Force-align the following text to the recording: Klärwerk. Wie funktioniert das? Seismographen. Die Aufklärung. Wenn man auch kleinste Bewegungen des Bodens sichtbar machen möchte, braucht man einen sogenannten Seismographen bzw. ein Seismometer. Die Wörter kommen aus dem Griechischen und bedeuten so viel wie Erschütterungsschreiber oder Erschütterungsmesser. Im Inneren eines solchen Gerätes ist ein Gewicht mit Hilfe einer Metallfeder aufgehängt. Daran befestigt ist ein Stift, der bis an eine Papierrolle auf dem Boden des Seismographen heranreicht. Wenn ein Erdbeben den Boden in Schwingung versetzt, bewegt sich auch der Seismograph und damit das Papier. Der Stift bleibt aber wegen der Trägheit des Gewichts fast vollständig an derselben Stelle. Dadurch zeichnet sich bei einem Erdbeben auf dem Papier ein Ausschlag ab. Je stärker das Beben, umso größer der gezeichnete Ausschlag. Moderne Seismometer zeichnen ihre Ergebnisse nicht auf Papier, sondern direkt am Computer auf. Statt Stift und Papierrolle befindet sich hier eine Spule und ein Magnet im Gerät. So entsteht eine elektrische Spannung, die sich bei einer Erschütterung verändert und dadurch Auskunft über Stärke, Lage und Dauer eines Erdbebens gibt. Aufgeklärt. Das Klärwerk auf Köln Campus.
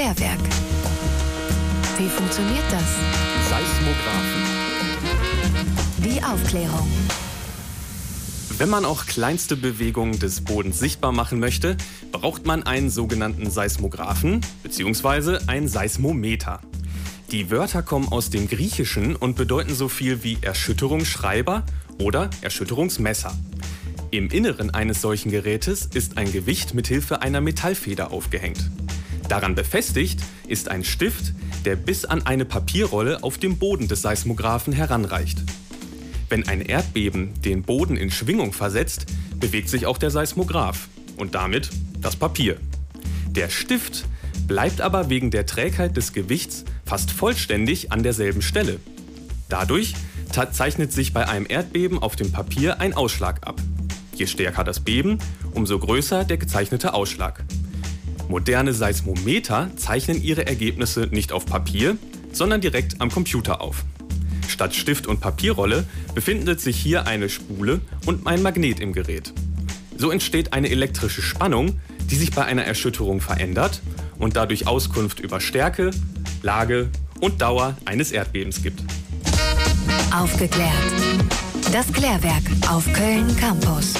Klärwerk. 0.00 0.40
Wie 1.98 2.08
funktioniert 2.08 2.64
das? 2.70 2.96
Seismographen. 3.50 4.42
Die 5.98 6.22
Aufklärung. 6.24 6.88
Wenn 8.56 8.70
man 8.70 8.86
auch 8.86 9.04
kleinste 9.04 9.56
Bewegungen 9.56 10.18
des 10.18 10.40
Bodens 10.40 10.78
sichtbar 10.78 11.12
machen 11.12 11.38
möchte, 11.38 11.76
braucht 12.12 12.46
man 12.46 12.62
einen 12.62 12.88
sogenannten 12.88 13.50
Seismographen 13.50 14.40
bzw. 14.62 15.40
ein 15.48 15.68
Seismometer. 15.68 16.60
Die 17.30 17.50
Wörter 17.50 17.82
kommen 17.82 18.08
aus 18.08 18.30
dem 18.30 18.48
Griechischen 18.48 19.16
und 19.16 19.36
bedeuten 19.36 19.74
so 19.74 19.90
viel 19.90 20.24
wie 20.24 20.38
Erschütterungsschreiber 20.40 21.66
oder 22.00 22.30
Erschütterungsmesser. 22.40 23.36
Im 24.10 24.30
Inneren 24.30 24.70
eines 24.70 25.02
solchen 25.02 25.30
Gerätes 25.30 25.90
ist 25.92 26.16
ein 26.16 26.32
Gewicht 26.32 26.72
mit 26.72 26.86
Hilfe 26.86 27.20
einer 27.20 27.42
Metallfeder 27.42 28.12
aufgehängt. 28.12 28.70
Daran 29.30 29.54
befestigt 29.54 30.18
ist 30.48 30.68
ein 30.68 30.82
Stift, 30.82 31.34
der 31.64 31.76
bis 31.76 32.04
an 32.04 32.26
eine 32.26 32.44
Papierrolle 32.44 33.22
auf 33.22 33.38
dem 33.38 33.58
Boden 33.58 33.86
des 33.86 34.02
Seismographen 34.02 34.72
heranreicht. 34.72 35.38
Wenn 36.28 36.48
ein 36.48 36.60
Erdbeben 36.60 37.40
den 37.40 37.62
Boden 37.62 37.96
in 37.96 38.10
Schwingung 38.10 38.52
versetzt, 38.52 39.06
bewegt 39.36 39.68
sich 39.68 39.86
auch 39.86 39.98
der 39.98 40.10
Seismograph 40.10 40.88
und 41.16 41.36
damit 41.36 41.70
das 42.00 42.16
Papier. 42.16 42.56
Der 43.28 43.50
Stift 43.50 44.04
bleibt 44.48 44.80
aber 44.80 45.10
wegen 45.10 45.30
der 45.30 45.46
Trägheit 45.46 45.96
des 45.96 46.12
Gewichts 46.12 46.64
fast 46.84 47.12
vollständig 47.12 47.92
an 47.92 48.02
derselben 48.02 48.42
Stelle. 48.42 48.80
Dadurch 49.48 49.94
zeichnet 50.50 50.92
sich 50.92 51.12
bei 51.12 51.28
einem 51.28 51.46
Erdbeben 51.48 52.00
auf 52.00 52.16
dem 52.16 52.32
Papier 52.32 52.80
ein 52.80 52.94
Ausschlag 52.94 53.46
ab. 53.46 53.60
Je 54.12 54.26
stärker 54.26 54.64
das 54.64 54.80
Beben, 54.80 55.18
umso 55.52 55.78
größer 55.78 56.24
der 56.24 56.36
gezeichnete 56.36 56.94
Ausschlag. 56.94 57.44
Moderne 58.30 58.72
Seismometer 58.72 59.70
zeichnen 59.74 60.22
ihre 60.22 60.46
Ergebnisse 60.46 61.08
nicht 61.10 61.32
auf 61.32 61.46
Papier, 61.46 61.96
sondern 62.32 62.60
direkt 62.60 63.00
am 63.00 63.10
Computer 63.10 63.60
auf. 63.60 63.84
Statt 64.46 64.76
Stift 64.76 65.08
und 65.08 65.20
Papierrolle 65.20 65.84
befindet 66.14 66.60
sich 66.60 66.76
hier 66.76 67.08
eine 67.08 67.28
Spule 67.28 67.80
und 68.06 68.28
ein 68.28 68.40
Magnet 68.40 68.78
im 68.78 68.92
Gerät. 68.92 69.32
So 69.96 70.12
entsteht 70.12 70.52
eine 70.52 70.70
elektrische 70.70 71.22
Spannung, 71.22 71.80
die 72.08 72.14
sich 72.14 72.30
bei 72.30 72.44
einer 72.44 72.62
Erschütterung 72.62 73.20
verändert 73.20 73.82
und 74.20 74.36
dadurch 74.36 74.68
Auskunft 74.68 75.18
über 75.18 75.40
Stärke, 75.40 75.90
Lage 76.40 76.88
und 77.18 77.42
Dauer 77.42 77.76
eines 77.84 78.12
Erdbebens 78.12 78.62
gibt. 78.62 78.80
Aufgeklärt. 80.14 80.70
Das 81.72 81.92
Klärwerk 81.92 82.44
auf 82.68 82.84
Köln 82.92 83.36
Campus. 83.36 83.94